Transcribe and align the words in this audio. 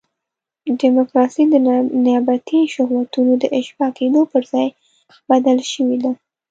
ډیموکراسي 0.81 1.43
د 1.49 1.53
نیابتي 2.05 2.61
شهوتونو 2.73 3.31
د 3.37 3.43
اشباع 3.59 3.91
کېدو 3.97 4.21
پر 4.31 4.41
ځای 4.51 4.67
بدله 5.29 5.63
شوې 5.73 5.97
ده. 6.03 6.11